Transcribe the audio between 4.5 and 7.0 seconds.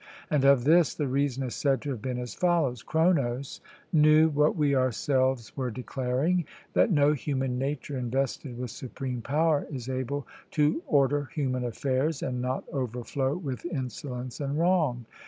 we ourselves were declaring, that